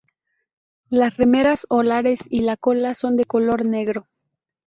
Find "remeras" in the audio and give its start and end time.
1.17-1.67